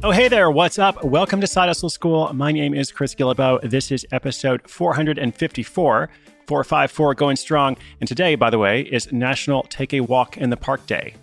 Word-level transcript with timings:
Oh, 0.00 0.12
hey 0.12 0.28
there. 0.28 0.48
What's 0.48 0.78
up? 0.78 1.02
Welcome 1.02 1.40
to 1.40 1.48
Side 1.48 1.66
Hustle 1.66 1.90
School. 1.90 2.32
My 2.32 2.52
name 2.52 2.72
is 2.72 2.92
Chris 2.92 3.16
Guillebeau. 3.16 3.68
This 3.68 3.90
is 3.90 4.06
episode 4.12 4.62
454, 4.70 6.08
454 6.46 7.14
going 7.14 7.34
strong. 7.34 7.76
And 7.98 8.06
today, 8.06 8.36
by 8.36 8.48
the 8.48 8.58
way, 8.58 8.82
is 8.82 9.10
National 9.10 9.64
Take 9.64 9.92
a 9.94 10.00
Walk 10.00 10.36
in 10.38 10.50
the 10.50 10.56
Park 10.56 10.86
Day. 10.86 11.14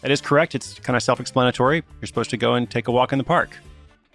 That 0.00 0.10
is 0.10 0.20
correct. 0.20 0.56
It's 0.56 0.80
kind 0.80 0.96
of 0.96 1.02
self 1.04 1.20
explanatory. 1.20 1.84
You're 2.00 2.08
supposed 2.08 2.30
to 2.30 2.36
go 2.36 2.54
and 2.54 2.68
take 2.68 2.88
a 2.88 2.92
walk 2.92 3.12
in 3.12 3.18
the 3.18 3.24
park, 3.24 3.56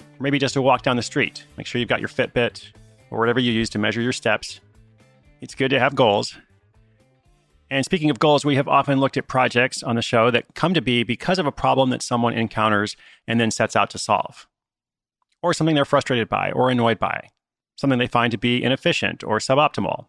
or 0.02 0.20
maybe 0.20 0.38
just 0.38 0.58
a 0.58 0.62
walk 0.62 0.82
down 0.82 0.98
the 0.98 1.02
street. 1.02 1.46
Make 1.56 1.66
sure 1.66 1.80
you've 1.80 1.88
got 1.88 2.02
your 2.02 2.10
Fitbit 2.10 2.72
or 3.10 3.20
whatever 3.20 3.40
you 3.40 3.54
use 3.54 3.70
to 3.70 3.80
measure 3.80 4.02
your 4.02 4.12
steps. 4.12 4.60
It's 5.40 5.56
good 5.56 5.70
to 5.70 5.80
have 5.80 5.96
goals. 5.96 6.38
And 7.72 7.86
speaking 7.86 8.10
of 8.10 8.20
goals, 8.20 8.44
we 8.44 8.58
have 8.58 8.68
often 8.68 9.00
looked 9.00 9.16
at 9.16 9.30
projects 9.30 9.82
on 9.82 9.96
the 9.96 10.02
show 10.02 10.30
that 10.30 10.56
come 10.56 10.74
to 10.74 10.82
be 10.82 11.04
because 11.04 11.40
of 11.40 11.46
a 11.46 11.54
problem 11.54 11.90
that 11.92 12.02
someone 12.02 12.34
encounters 12.34 12.98
and 13.30 13.40
then 13.40 13.50
sets 13.50 13.78
out 13.78 13.90
to 13.92 13.98
solve, 13.98 14.46
or 15.42 15.54
something 15.54 15.74
they're 15.74 15.86
frustrated 15.86 16.28
by 16.28 16.52
or 16.52 16.70
annoyed 16.70 17.00
by, 17.00 17.30
something 17.78 17.98
they 17.98 18.08
find 18.08 18.30
to 18.32 18.38
be 18.38 18.62
inefficient 18.62 19.24
or 19.24 19.40
suboptimal. 19.40 20.08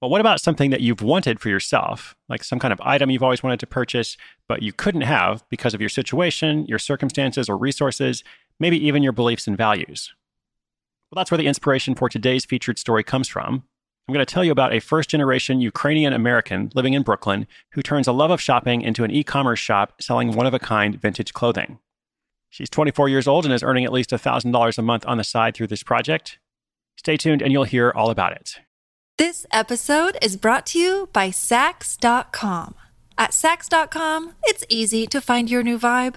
But 0.00 0.08
what 0.08 0.20
about 0.20 0.40
something 0.40 0.70
that 0.70 0.80
you've 0.80 1.00
wanted 1.00 1.38
for 1.38 1.48
yourself, 1.48 2.16
like 2.28 2.42
some 2.42 2.58
kind 2.58 2.72
of 2.72 2.80
item 2.82 3.08
you've 3.08 3.22
always 3.22 3.42
wanted 3.44 3.60
to 3.60 3.66
purchase, 3.68 4.16
but 4.48 4.60
you 4.60 4.72
couldn't 4.72 5.02
have 5.02 5.44
because 5.50 5.74
of 5.74 5.80
your 5.80 5.88
situation, 5.88 6.66
your 6.66 6.80
circumstances, 6.80 7.48
or 7.48 7.56
resources, 7.56 8.24
maybe 8.58 8.84
even 8.84 9.04
your 9.04 9.12
beliefs 9.12 9.46
and 9.46 9.56
values? 9.56 10.12
Well, 11.10 11.20
that's 11.20 11.30
where 11.30 11.38
the 11.38 11.46
inspiration 11.46 11.94
for 11.94 12.08
today's 12.08 12.44
featured 12.44 12.80
story 12.80 13.04
comes 13.04 13.28
from. 13.28 13.62
I'm 14.08 14.14
going 14.14 14.24
to 14.24 14.32
tell 14.34 14.42
you 14.42 14.52
about 14.52 14.72
a 14.72 14.80
first 14.80 15.10
generation 15.10 15.60
Ukrainian 15.60 16.14
American 16.14 16.70
living 16.74 16.94
in 16.94 17.02
Brooklyn 17.02 17.46
who 17.72 17.82
turns 17.82 18.08
a 18.08 18.12
love 18.12 18.30
of 18.30 18.40
shopping 18.40 18.80
into 18.80 19.04
an 19.04 19.10
e 19.10 19.22
commerce 19.22 19.58
shop 19.58 20.00
selling 20.00 20.32
one 20.32 20.46
of 20.46 20.54
a 20.54 20.58
kind 20.58 20.98
vintage 20.98 21.34
clothing. 21.34 21.78
She's 22.48 22.70
24 22.70 23.10
years 23.10 23.28
old 23.28 23.44
and 23.44 23.52
is 23.52 23.62
earning 23.62 23.84
at 23.84 23.92
least 23.92 24.08
$1,000 24.08 24.78
a 24.78 24.82
month 24.82 25.04
on 25.06 25.18
the 25.18 25.24
side 25.24 25.54
through 25.54 25.66
this 25.66 25.82
project. 25.82 26.38
Stay 26.96 27.18
tuned 27.18 27.42
and 27.42 27.52
you'll 27.52 27.64
hear 27.64 27.92
all 27.94 28.08
about 28.08 28.32
it. 28.32 28.60
This 29.18 29.44
episode 29.52 30.16
is 30.22 30.38
brought 30.38 30.64
to 30.68 30.78
you 30.78 31.10
by 31.12 31.28
Saks.com. 31.28 32.76
At 33.18 33.32
Saks.com, 33.32 34.32
it's 34.44 34.64
easy 34.70 35.06
to 35.08 35.20
find 35.20 35.50
your 35.50 35.62
new 35.62 35.78
vibe. 35.78 36.16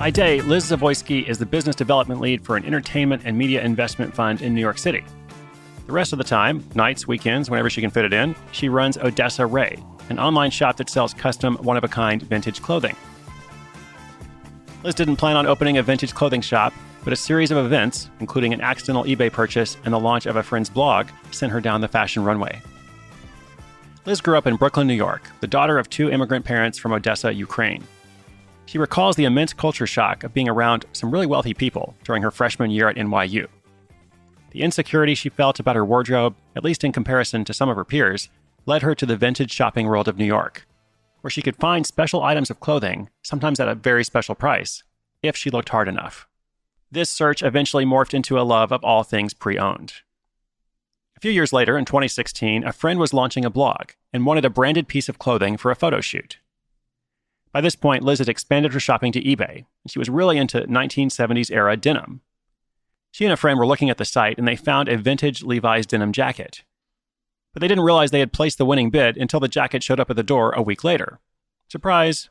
By 0.00 0.08
day, 0.08 0.40
Liz 0.40 0.70
Zavoyski 0.70 1.28
is 1.28 1.36
the 1.36 1.44
business 1.44 1.76
development 1.76 2.22
lead 2.22 2.42
for 2.42 2.56
an 2.56 2.64
entertainment 2.64 3.20
and 3.26 3.36
media 3.36 3.62
investment 3.62 4.14
fund 4.14 4.40
in 4.40 4.54
New 4.54 4.60
York 4.62 4.78
City. 4.78 5.04
The 5.84 5.92
rest 5.92 6.14
of 6.14 6.16
the 6.18 6.24
time, 6.24 6.64
nights, 6.74 7.06
weekends, 7.06 7.50
whenever 7.50 7.68
she 7.68 7.82
can 7.82 7.90
fit 7.90 8.06
it 8.06 8.14
in, 8.14 8.34
she 8.50 8.70
runs 8.70 8.96
Odessa 8.96 9.44
Ray, 9.44 9.76
an 10.08 10.18
online 10.18 10.52
shop 10.52 10.78
that 10.78 10.88
sells 10.88 11.12
custom, 11.12 11.56
one 11.56 11.76
of 11.76 11.84
a 11.84 11.88
kind 11.88 12.22
vintage 12.22 12.62
clothing. 12.62 12.96
Liz 14.84 14.94
didn't 14.94 15.16
plan 15.16 15.36
on 15.36 15.44
opening 15.44 15.76
a 15.76 15.82
vintage 15.82 16.14
clothing 16.14 16.40
shop, 16.40 16.72
but 17.04 17.12
a 17.12 17.16
series 17.16 17.50
of 17.50 17.58
events, 17.58 18.08
including 18.20 18.54
an 18.54 18.62
accidental 18.62 19.04
eBay 19.04 19.30
purchase 19.30 19.76
and 19.84 19.92
the 19.92 20.00
launch 20.00 20.24
of 20.24 20.36
a 20.36 20.42
friend's 20.42 20.70
blog, 20.70 21.08
sent 21.30 21.52
her 21.52 21.60
down 21.60 21.82
the 21.82 21.88
fashion 21.88 22.24
runway. 22.24 22.58
Liz 24.06 24.22
grew 24.22 24.38
up 24.38 24.46
in 24.46 24.56
Brooklyn, 24.56 24.86
New 24.86 24.94
York, 24.94 25.28
the 25.40 25.46
daughter 25.46 25.78
of 25.78 25.90
two 25.90 26.08
immigrant 26.08 26.46
parents 26.46 26.78
from 26.78 26.94
Odessa, 26.94 27.34
Ukraine. 27.34 27.84
She 28.70 28.78
recalls 28.78 29.16
the 29.16 29.24
immense 29.24 29.52
culture 29.52 29.84
shock 29.84 30.22
of 30.22 30.32
being 30.32 30.48
around 30.48 30.84
some 30.92 31.10
really 31.10 31.26
wealthy 31.26 31.54
people 31.54 31.96
during 32.04 32.22
her 32.22 32.30
freshman 32.30 32.70
year 32.70 32.88
at 32.88 32.94
NYU. 32.94 33.48
The 34.52 34.62
insecurity 34.62 35.16
she 35.16 35.28
felt 35.28 35.58
about 35.58 35.74
her 35.74 35.84
wardrobe, 35.84 36.36
at 36.54 36.62
least 36.62 36.84
in 36.84 36.92
comparison 36.92 37.44
to 37.46 37.52
some 37.52 37.68
of 37.68 37.74
her 37.74 37.84
peers, 37.84 38.28
led 38.66 38.82
her 38.82 38.94
to 38.94 39.04
the 39.04 39.16
vintage 39.16 39.50
shopping 39.50 39.88
world 39.88 40.06
of 40.06 40.18
New 40.18 40.24
York, 40.24 40.68
where 41.20 41.32
she 41.32 41.42
could 41.42 41.56
find 41.56 41.84
special 41.84 42.22
items 42.22 42.48
of 42.48 42.60
clothing, 42.60 43.10
sometimes 43.24 43.58
at 43.58 43.66
a 43.66 43.74
very 43.74 44.04
special 44.04 44.36
price, 44.36 44.84
if 45.20 45.36
she 45.36 45.50
looked 45.50 45.70
hard 45.70 45.88
enough. 45.88 46.28
This 46.92 47.10
search 47.10 47.42
eventually 47.42 47.84
morphed 47.84 48.14
into 48.14 48.38
a 48.38 48.46
love 48.46 48.70
of 48.70 48.84
all 48.84 49.02
things 49.02 49.34
pre 49.34 49.58
owned. 49.58 49.94
A 51.16 51.20
few 51.20 51.32
years 51.32 51.52
later, 51.52 51.76
in 51.76 51.86
2016, 51.86 52.62
a 52.62 52.72
friend 52.72 53.00
was 53.00 53.12
launching 53.12 53.44
a 53.44 53.50
blog 53.50 53.90
and 54.12 54.24
wanted 54.24 54.44
a 54.44 54.48
branded 54.48 54.86
piece 54.86 55.08
of 55.08 55.18
clothing 55.18 55.56
for 55.56 55.72
a 55.72 55.76
photo 55.76 56.00
shoot. 56.00 56.38
By 57.52 57.60
this 57.60 57.74
point, 57.74 58.04
Liz 58.04 58.20
had 58.20 58.28
expanded 58.28 58.72
her 58.72 58.80
shopping 58.80 59.12
to 59.12 59.22
eBay, 59.22 59.64
and 59.82 59.90
she 59.90 59.98
was 59.98 60.08
really 60.08 60.38
into 60.38 60.62
1970s 60.62 61.50
era 61.50 61.76
denim. 61.76 62.20
She 63.12 63.24
and 63.24 63.32
a 63.32 63.36
friend 63.36 63.58
were 63.58 63.66
looking 63.66 63.90
at 63.90 63.98
the 63.98 64.04
site 64.04 64.38
and 64.38 64.46
they 64.46 64.56
found 64.56 64.88
a 64.88 64.96
vintage 64.96 65.42
Levi's 65.42 65.86
denim 65.86 66.12
jacket. 66.12 66.62
But 67.52 67.60
they 67.60 67.68
didn't 67.68 67.84
realize 67.84 68.12
they 68.12 68.20
had 68.20 68.32
placed 68.32 68.58
the 68.58 68.64
winning 68.64 68.90
bid 68.90 69.16
until 69.16 69.40
the 69.40 69.48
jacket 69.48 69.82
showed 69.82 69.98
up 69.98 70.10
at 70.10 70.16
the 70.16 70.22
door 70.22 70.52
a 70.52 70.62
week 70.62 70.84
later. 70.84 71.18
Surprise! 71.68 72.30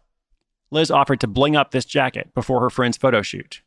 Liz 0.71 0.89
offered 0.89 1.19
to 1.19 1.27
bling 1.27 1.55
up 1.55 1.71
this 1.71 1.85
jacket 1.85 2.33
before 2.33 2.61
her 2.61 2.69
friend's 2.69 2.95
photo 2.97 3.21
shoot. 3.21 3.61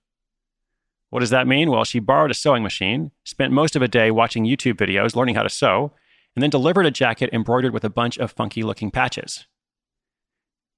What 1.10 1.20
does 1.20 1.30
that 1.30 1.46
mean? 1.46 1.70
Well, 1.70 1.84
she 1.84 1.98
borrowed 1.98 2.30
a 2.30 2.34
sewing 2.34 2.62
machine, 2.62 3.10
spent 3.24 3.52
most 3.52 3.76
of 3.76 3.82
a 3.82 3.88
day 3.88 4.10
watching 4.10 4.46
YouTube 4.46 4.76
videos 4.76 5.14
learning 5.14 5.34
how 5.34 5.42
to 5.42 5.50
sew, 5.50 5.92
and 6.34 6.42
then 6.42 6.48
delivered 6.48 6.86
a 6.86 6.90
jacket 6.90 7.28
embroidered 7.34 7.74
with 7.74 7.84
a 7.84 7.90
bunch 7.90 8.16
of 8.16 8.32
funky 8.32 8.62
looking 8.62 8.90
patches. 8.90 9.46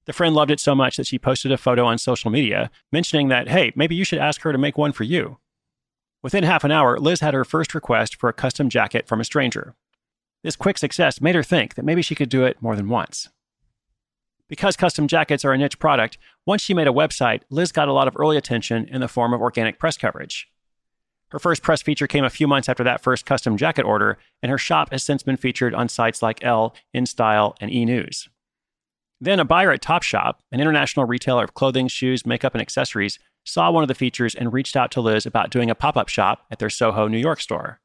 The 0.06 0.12
friend 0.12 0.34
loved 0.34 0.50
it 0.50 0.60
so 0.60 0.74
much 0.74 0.96
that 0.96 1.06
she 1.06 1.18
posted 1.18 1.50
a 1.50 1.56
photo 1.56 1.86
on 1.86 1.98
social 1.98 2.30
media 2.30 2.70
mentioning 2.92 3.28
that, 3.28 3.48
hey, 3.48 3.72
maybe 3.74 3.94
you 3.94 4.04
should 4.04 4.18
ask 4.18 4.42
her 4.42 4.52
to 4.52 4.58
make 4.58 4.76
one 4.76 4.92
for 4.92 5.04
you. 5.04 5.38
Within 6.22 6.44
half 6.44 6.64
an 6.64 6.70
hour, 6.70 6.98
Liz 6.98 7.20
had 7.20 7.34
her 7.34 7.44
first 7.44 7.74
request 7.74 8.16
for 8.16 8.28
a 8.28 8.34
custom 8.34 8.68
jacket 8.68 9.06
from 9.06 9.20
a 9.20 9.24
stranger. 9.24 9.74
This 10.42 10.56
quick 10.56 10.78
success 10.78 11.20
made 11.20 11.34
her 11.34 11.42
think 11.42 11.74
that 11.74 11.84
maybe 11.84 12.02
she 12.02 12.14
could 12.14 12.28
do 12.28 12.44
it 12.44 12.60
more 12.60 12.76
than 12.76 12.88
once. 12.88 13.30
Because 14.46 14.76
custom 14.76 15.08
jackets 15.08 15.44
are 15.44 15.52
a 15.52 15.58
niche 15.58 15.78
product, 15.78 16.18
once 16.44 16.60
she 16.60 16.74
made 16.74 16.86
a 16.86 16.92
website, 16.92 17.40
Liz 17.48 17.72
got 17.72 17.88
a 17.88 17.92
lot 17.92 18.08
of 18.08 18.16
early 18.18 18.36
attention 18.36 18.86
in 18.88 19.00
the 19.00 19.08
form 19.08 19.32
of 19.32 19.40
organic 19.40 19.78
press 19.78 19.96
coverage. 19.96 20.48
Her 21.28 21.38
first 21.38 21.62
press 21.62 21.82
feature 21.82 22.06
came 22.06 22.24
a 22.24 22.30
few 22.30 22.46
months 22.46 22.68
after 22.68 22.84
that 22.84 23.02
first 23.02 23.24
custom 23.24 23.56
jacket 23.56 23.84
order, 23.84 24.18
and 24.42 24.50
her 24.50 24.58
shop 24.58 24.92
has 24.92 25.02
since 25.02 25.22
been 25.22 25.38
featured 25.38 25.74
on 25.74 25.88
sites 25.88 26.22
like 26.22 26.44
Elle, 26.44 26.74
InStyle, 26.94 27.54
and 27.60 27.72
E 27.72 27.84
News. 27.84 28.28
Then 29.20 29.40
a 29.40 29.44
buyer 29.44 29.72
at 29.72 29.82
Topshop, 29.82 30.34
an 30.50 30.60
international 30.60 31.06
retailer 31.06 31.44
of 31.44 31.54
clothing, 31.54 31.88
shoes, 31.88 32.26
makeup, 32.26 32.54
and 32.54 32.62
accessories, 32.62 33.18
saw 33.44 33.70
one 33.70 33.84
of 33.84 33.88
the 33.88 33.94
features 33.94 34.34
and 34.34 34.52
reached 34.52 34.76
out 34.76 34.90
to 34.92 35.00
Liz 35.00 35.26
about 35.26 35.50
doing 35.50 35.70
a 35.70 35.74
pop 35.74 35.96
up 35.96 36.08
shop 36.08 36.46
at 36.50 36.58
their 36.58 36.70
Soho, 36.70 37.08
New 37.08 37.18
York 37.18 37.40
store. 37.40 37.80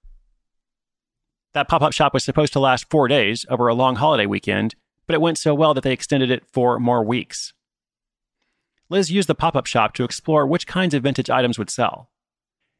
That 1.53 1.67
pop 1.67 1.81
up 1.81 1.93
shop 1.93 2.13
was 2.13 2.23
supposed 2.23 2.53
to 2.53 2.59
last 2.59 2.89
four 2.89 3.07
days 3.07 3.45
over 3.49 3.67
a 3.67 3.73
long 3.73 3.95
holiday 3.95 4.25
weekend, 4.25 4.75
but 5.07 5.15
it 5.15 5.21
went 5.21 5.37
so 5.37 5.55
well 5.55 5.73
that 5.73 5.83
they 5.83 5.93
extended 5.93 6.31
it 6.31 6.45
for 6.51 6.79
more 6.79 7.03
weeks. 7.03 7.53
Liz 8.89 9.11
used 9.11 9.29
the 9.29 9.35
pop 9.35 9.55
up 9.55 9.65
shop 9.65 9.93
to 9.95 10.03
explore 10.03 10.47
which 10.47 10.67
kinds 10.67 10.93
of 10.93 11.03
vintage 11.03 11.29
items 11.29 11.59
would 11.59 11.69
sell. 11.69 12.09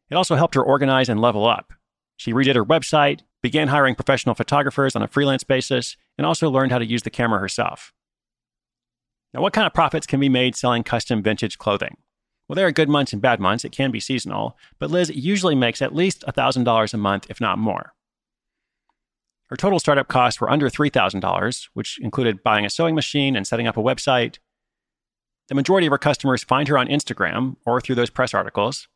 It 0.09 0.15
also 0.15 0.35
helped 0.35 0.55
her 0.55 0.63
organize 0.63 1.09
and 1.09 1.21
level 1.21 1.47
up. 1.47 1.73
She 2.17 2.33
redid 2.33 2.55
her 2.55 2.65
website, 2.65 3.21
began 3.41 3.69
hiring 3.69 3.95
professional 3.95 4.35
photographers 4.35 4.95
on 4.95 5.03
a 5.03 5.07
freelance 5.07 5.43
basis, 5.43 5.95
and 6.17 6.25
also 6.25 6.49
learned 6.49 6.71
how 6.71 6.79
to 6.79 6.85
use 6.85 7.03
the 7.03 7.09
camera 7.09 7.39
herself. 7.39 7.93
Now, 9.33 9.41
what 9.41 9.53
kind 9.53 9.67
of 9.67 9.73
profits 9.73 10.07
can 10.07 10.19
be 10.19 10.29
made 10.29 10.55
selling 10.55 10.83
custom 10.83 11.21
vintage 11.21 11.57
clothing? 11.57 11.97
Well, 12.47 12.55
there 12.55 12.65
are 12.65 12.71
good 12.71 12.89
months 12.89 13.13
and 13.13 13.21
bad 13.21 13.39
months. 13.39 13.63
It 13.63 13.71
can 13.71 13.91
be 13.91 13.99
seasonal, 13.99 14.57
but 14.79 14.89
Liz 14.89 15.11
usually 15.13 15.53
makes 15.53 15.81
at 15.83 15.93
least 15.93 16.23
$1,000 16.27 16.93
a 16.93 16.97
month, 16.97 17.27
if 17.29 17.39
not 17.39 17.59
more. 17.59 17.93
Her 19.49 19.55
total 19.55 19.79
startup 19.79 20.07
costs 20.07 20.41
were 20.41 20.49
under 20.49 20.69
$3,000, 20.69 21.69
which 21.73 21.99
included 22.01 22.43
buying 22.43 22.65
a 22.65 22.69
sewing 22.69 22.95
machine 22.95 23.35
and 23.35 23.45
setting 23.45 23.67
up 23.67 23.77
a 23.77 23.83
website. 23.83 24.37
The 25.47 25.55
majority 25.55 25.87
of 25.87 25.91
her 25.91 25.97
customers 25.97 26.43
find 26.43 26.67
her 26.67 26.77
on 26.77 26.87
Instagram 26.87 27.55
or 27.65 27.81
through 27.81 27.95
those 27.95 28.11
press 28.11 28.33
articles. 28.33 28.87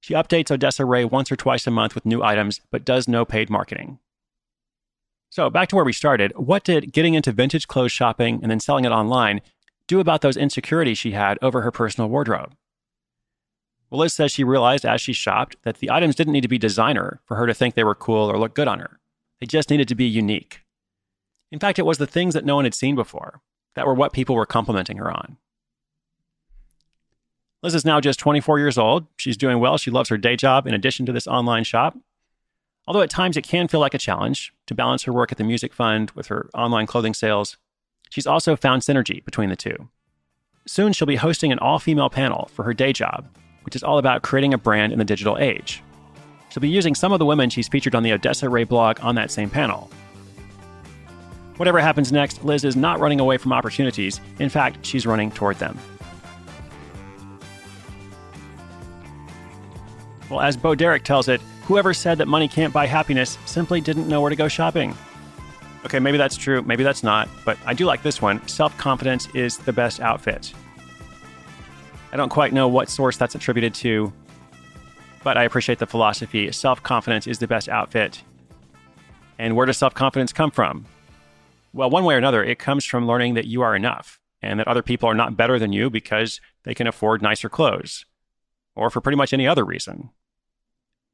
She 0.00 0.14
updates 0.14 0.50
Odessa 0.50 0.84
Ray 0.84 1.06
once 1.06 1.32
or 1.32 1.36
twice 1.36 1.66
a 1.66 1.70
month 1.70 1.94
with 1.94 2.04
new 2.04 2.22
items, 2.22 2.60
but 2.70 2.84
does 2.84 3.08
no 3.08 3.24
paid 3.24 3.48
marketing. 3.48 3.98
So, 5.34 5.50
back 5.50 5.68
to 5.70 5.74
where 5.74 5.84
we 5.84 5.92
started. 5.92 6.32
What 6.36 6.62
did 6.62 6.92
getting 6.92 7.14
into 7.14 7.32
vintage 7.32 7.66
clothes 7.66 7.90
shopping 7.90 8.38
and 8.40 8.52
then 8.52 8.60
selling 8.60 8.84
it 8.84 8.92
online 8.92 9.40
do 9.88 9.98
about 9.98 10.20
those 10.20 10.36
insecurities 10.36 10.96
she 10.96 11.10
had 11.10 11.40
over 11.42 11.62
her 11.62 11.72
personal 11.72 12.08
wardrobe? 12.08 12.54
Well, 13.90 14.02
Liz 14.02 14.14
says 14.14 14.30
she 14.30 14.44
realized 14.44 14.86
as 14.86 15.00
she 15.00 15.12
shopped 15.12 15.56
that 15.64 15.78
the 15.78 15.90
items 15.90 16.14
didn't 16.14 16.34
need 16.34 16.42
to 16.42 16.48
be 16.48 16.56
designer 16.56 17.20
for 17.26 17.34
her 17.34 17.48
to 17.48 17.52
think 17.52 17.74
they 17.74 17.82
were 17.82 17.96
cool 17.96 18.30
or 18.30 18.38
look 18.38 18.54
good 18.54 18.68
on 18.68 18.78
her. 18.78 19.00
They 19.40 19.46
just 19.46 19.70
needed 19.70 19.88
to 19.88 19.96
be 19.96 20.04
unique. 20.04 20.60
In 21.50 21.58
fact, 21.58 21.80
it 21.80 21.84
was 21.84 21.98
the 21.98 22.06
things 22.06 22.34
that 22.34 22.44
no 22.44 22.54
one 22.54 22.64
had 22.64 22.72
seen 22.72 22.94
before 22.94 23.40
that 23.74 23.88
were 23.88 23.94
what 23.94 24.12
people 24.12 24.36
were 24.36 24.46
complimenting 24.46 24.98
her 24.98 25.10
on. 25.10 25.36
Liz 27.64 27.74
is 27.74 27.84
now 27.84 28.00
just 28.00 28.20
24 28.20 28.60
years 28.60 28.78
old. 28.78 29.08
She's 29.16 29.36
doing 29.36 29.58
well. 29.58 29.78
She 29.78 29.90
loves 29.90 30.10
her 30.10 30.16
day 30.16 30.36
job 30.36 30.68
in 30.68 30.74
addition 30.74 31.06
to 31.06 31.12
this 31.12 31.26
online 31.26 31.64
shop. 31.64 31.98
Although 32.86 33.02
at 33.02 33.10
times 33.10 33.36
it 33.36 33.44
can 33.44 33.68
feel 33.68 33.80
like 33.80 33.94
a 33.94 33.98
challenge 33.98 34.52
to 34.66 34.74
balance 34.74 35.04
her 35.04 35.12
work 35.12 35.32
at 35.32 35.38
the 35.38 35.44
Music 35.44 35.72
Fund 35.72 36.10
with 36.10 36.26
her 36.26 36.50
online 36.54 36.86
clothing 36.86 37.14
sales, 37.14 37.56
she's 38.10 38.26
also 38.26 38.56
found 38.56 38.82
synergy 38.82 39.24
between 39.24 39.48
the 39.48 39.56
two. 39.56 39.88
Soon 40.66 40.92
she'll 40.92 41.06
be 41.06 41.16
hosting 41.16 41.50
an 41.50 41.58
all 41.58 41.78
female 41.78 42.10
panel 42.10 42.50
for 42.52 42.62
her 42.64 42.74
day 42.74 42.92
job, 42.92 43.26
which 43.62 43.74
is 43.74 43.82
all 43.82 43.98
about 43.98 44.22
creating 44.22 44.52
a 44.52 44.58
brand 44.58 44.92
in 44.92 44.98
the 44.98 45.04
digital 45.04 45.38
age. 45.38 45.82
She'll 46.50 46.60
be 46.60 46.68
using 46.68 46.94
some 46.94 47.12
of 47.12 47.18
the 47.18 47.26
women 47.26 47.50
she's 47.50 47.68
featured 47.68 47.94
on 47.94 48.02
the 48.02 48.12
Odessa 48.12 48.48
Ray 48.48 48.64
blog 48.64 48.98
on 49.00 49.14
that 49.14 49.30
same 49.30 49.50
panel. 49.50 49.90
Whatever 51.56 51.80
happens 51.80 52.12
next, 52.12 52.44
Liz 52.44 52.64
is 52.64 52.76
not 52.76 53.00
running 53.00 53.20
away 53.20 53.38
from 53.38 53.52
opportunities. 53.52 54.20
In 54.38 54.48
fact, 54.48 54.84
she's 54.84 55.06
running 55.06 55.30
toward 55.30 55.58
them. 55.58 55.78
Well, 60.28 60.40
as 60.40 60.56
Bo 60.56 60.74
Derek 60.74 61.04
tells 61.04 61.28
it, 61.28 61.40
whoever 61.66 61.94
said 61.94 62.18
that 62.18 62.28
money 62.28 62.48
can't 62.48 62.72
buy 62.72 62.86
happiness 62.86 63.38
simply 63.46 63.80
didn't 63.80 64.08
know 64.08 64.20
where 64.20 64.30
to 64.30 64.36
go 64.36 64.48
shopping. 64.48 64.94
Okay, 65.84 65.98
maybe 65.98 66.16
that's 66.16 66.36
true, 66.36 66.62
maybe 66.62 66.82
that's 66.82 67.02
not, 67.02 67.28
but 67.44 67.58
I 67.66 67.74
do 67.74 67.84
like 67.84 68.02
this 68.02 68.22
one. 68.22 68.46
Self 68.48 68.76
confidence 68.78 69.28
is 69.34 69.58
the 69.58 69.72
best 69.72 70.00
outfit. 70.00 70.52
I 72.12 72.16
don't 72.16 72.30
quite 72.30 72.52
know 72.52 72.68
what 72.68 72.88
source 72.88 73.16
that's 73.16 73.34
attributed 73.34 73.74
to, 73.74 74.12
but 75.22 75.36
I 75.36 75.44
appreciate 75.44 75.78
the 75.78 75.86
philosophy. 75.86 76.50
Self 76.52 76.82
confidence 76.82 77.26
is 77.26 77.38
the 77.38 77.48
best 77.48 77.68
outfit. 77.68 78.22
And 79.38 79.56
where 79.56 79.66
does 79.66 79.76
self 79.76 79.94
confidence 79.94 80.32
come 80.32 80.50
from? 80.50 80.86
Well, 81.72 81.90
one 81.90 82.04
way 82.04 82.14
or 82.14 82.18
another, 82.18 82.44
it 82.44 82.58
comes 82.58 82.84
from 82.84 83.06
learning 83.06 83.34
that 83.34 83.46
you 83.46 83.62
are 83.62 83.74
enough 83.74 84.20
and 84.40 84.60
that 84.60 84.68
other 84.68 84.82
people 84.82 85.08
are 85.08 85.14
not 85.14 85.36
better 85.36 85.58
than 85.58 85.72
you 85.72 85.90
because 85.90 86.40
they 86.62 86.74
can 86.74 86.86
afford 86.86 87.20
nicer 87.20 87.48
clothes 87.48 88.06
or 88.76 88.90
for 88.90 89.00
pretty 89.00 89.16
much 89.16 89.32
any 89.32 89.46
other 89.46 89.64
reason. 89.64 90.10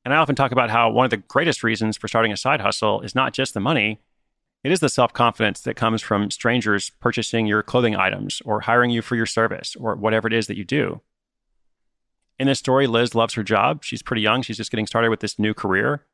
And 0.04 0.14
I 0.14 0.16
often 0.16 0.34
talk 0.34 0.52
about 0.52 0.70
how 0.70 0.90
one 0.90 1.04
of 1.04 1.10
the 1.10 1.18
greatest 1.18 1.62
reasons 1.62 1.96
for 1.96 2.08
starting 2.08 2.32
a 2.32 2.36
side 2.36 2.60
hustle 2.60 3.00
is 3.02 3.14
not 3.14 3.34
just 3.34 3.54
the 3.54 3.60
money, 3.60 4.00
it 4.62 4.72
is 4.72 4.80
the 4.80 4.88
self 4.88 5.12
confidence 5.12 5.60
that 5.62 5.76
comes 5.76 6.02
from 6.02 6.30
strangers 6.30 6.90
purchasing 7.00 7.46
your 7.46 7.62
clothing 7.62 7.96
items 7.96 8.42
or 8.44 8.60
hiring 8.60 8.90
you 8.90 9.02
for 9.02 9.16
your 9.16 9.26
service 9.26 9.74
or 9.76 9.94
whatever 9.96 10.26
it 10.26 10.34
is 10.34 10.46
that 10.48 10.58
you 10.58 10.64
do. 10.64 11.00
In 12.38 12.46
this 12.46 12.58
story, 12.58 12.86
Liz 12.86 13.14
loves 13.14 13.34
her 13.34 13.42
job. 13.42 13.84
She's 13.84 14.02
pretty 14.02 14.22
young. 14.22 14.42
She's 14.42 14.56
just 14.56 14.70
getting 14.70 14.86
started 14.86 15.10
with 15.10 15.20
this 15.20 15.38
new 15.38 15.54
career. 15.54 16.06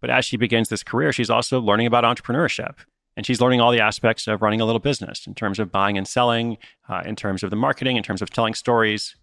But 0.00 0.10
as 0.10 0.24
she 0.24 0.36
begins 0.36 0.68
this 0.68 0.82
career, 0.82 1.12
she's 1.12 1.30
also 1.30 1.60
learning 1.60 1.86
about 1.86 2.04
entrepreneurship. 2.04 2.76
And 3.16 3.26
she's 3.26 3.40
learning 3.40 3.60
all 3.60 3.72
the 3.72 3.80
aspects 3.80 4.28
of 4.28 4.42
running 4.42 4.60
a 4.60 4.64
little 4.64 4.78
business 4.78 5.26
in 5.26 5.34
terms 5.34 5.58
of 5.58 5.72
buying 5.72 5.98
and 5.98 6.06
selling, 6.06 6.56
uh, 6.88 7.02
in 7.04 7.16
terms 7.16 7.42
of 7.42 7.50
the 7.50 7.56
marketing, 7.56 7.96
in 7.96 8.02
terms 8.02 8.22
of 8.22 8.30
telling 8.30 8.54
stories. 8.54 9.16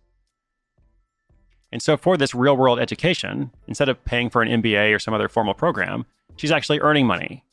And 1.76 1.82
so, 1.82 1.98
for 1.98 2.16
this 2.16 2.34
real 2.34 2.56
world 2.56 2.80
education, 2.80 3.52
instead 3.68 3.90
of 3.90 4.02
paying 4.06 4.30
for 4.30 4.42
an 4.42 4.62
MBA 4.62 4.96
or 4.96 4.98
some 4.98 5.14
other 5.14 5.28
formal 5.28 5.54
program, 5.54 6.06
she's 6.38 6.50
actually 6.50 6.80
earning 6.80 7.06
money, 7.06 7.44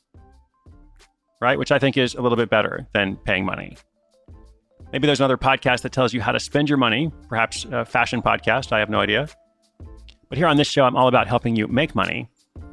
right? 1.40 1.58
Which 1.58 1.72
I 1.72 1.80
think 1.80 1.96
is 1.96 2.14
a 2.14 2.22
little 2.22 2.36
bit 2.36 2.48
better 2.48 2.86
than 2.94 3.16
paying 3.16 3.44
money. 3.44 3.76
Maybe 4.92 5.08
there's 5.08 5.19
another 5.19 5.36
podcast 5.36 5.80
that 5.80 5.90
tells 5.90 6.14
you 6.14 6.20
how 6.20 6.30
to 6.30 6.38
spend 6.38 6.69
your 6.69 6.78
money, 6.78 7.10
perhaps 7.28 7.66
a 7.72 7.84
fashion 7.84 8.22
podcast. 8.22 8.70
I 8.70 8.78
have 8.78 8.88
no 8.88 9.00
idea. 9.00 9.26
But 10.28 10.38
here 10.38 10.46
on 10.46 10.56
this 10.56 10.69
show, 10.69 10.84
I'm 10.84 10.94
all 10.94 11.08
about 11.08 11.26
helping 11.26 11.56
you 11.56 11.66
make 11.66 11.96
money 11.96 12.28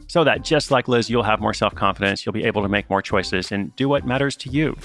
so 0.07 0.23
that 0.25 0.43
just 0.43 0.69
like 0.69 0.87
Liz, 0.87 1.09
you'll 1.09 1.23
have 1.23 1.39
more 1.39 1.55
self 1.55 1.73
confidence, 1.73 2.27
you'll 2.27 2.33
be 2.33 2.43
able 2.43 2.61
to 2.61 2.69
make 2.69 2.87
more 2.91 3.01
choices 3.01 3.51
and 3.51 3.75
do 3.75 3.89
what 3.89 4.05
matters 4.05 4.35
to 4.35 4.51
you. 4.51 4.77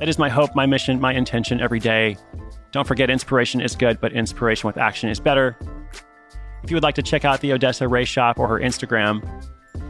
That 0.00 0.10
is 0.10 0.18
my 0.18 0.28
hope, 0.28 0.54
my 0.54 0.66
mission, 0.66 1.00
my 1.00 1.14
intention 1.14 1.62
every 1.62 1.80
day. 1.80 2.18
Don't 2.72 2.86
forget, 2.86 3.10
inspiration 3.10 3.60
is 3.60 3.76
good, 3.76 4.00
but 4.00 4.12
inspiration 4.12 4.66
with 4.66 4.78
action 4.78 5.10
is 5.10 5.20
better. 5.20 5.56
If 6.62 6.70
you 6.70 6.76
would 6.76 6.82
like 6.82 6.94
to 6.96 7.02
check 7.02 7.24
out 7.24 7.40
the 7.40 7.52
Odessa 7.52 7.86
Ray 7.86 8.04
shop 8.04 8.38
or 8.38 8.48
her 8.48 8.58
Instagram, 8.58 9.22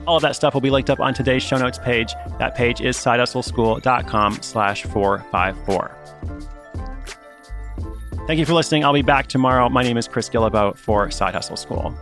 all 0.06 0.16
of 0.16 0.22
that 0.22 0.34
stuff 0.34 0.54
will 0.54 0.60
be 0.60 0.70
linked 0.70 0.90
up 0.90 1.00
on 1.00 1.14
today's 1.14 1.42
show 1.42 1.58
notes 1.58 1.78
page. 1.78 2.12
That 2.38 2.54
page 2.54 2.80
is 2.80 2.96
sidehustleschool.com 2.96 4.42
slash 4.42 4.82
454. 4.84 5.96
Thank 8.26 8.38
you 8.38 8.46
for 8.46 8.54
listening. 8.54 8.84
I'll 8.84 8.92
be 8.92 9.02
back 9.02 9.26
tomorrow. 9.26 9.68
My 9.68 9.82
name 9.82 9.96
is 9.96 10.08
Chris 10.08 10.28
Guillebeau 10.28 10.76
for 10.76 11.10
Side 11.10 11.34
Hustle 11.34 11.56
School. 11.56 11.94